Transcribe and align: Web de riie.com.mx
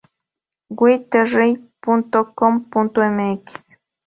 Web 0.79 1.01
de 1.15 1.21
riie.com.mx 1.33 3.43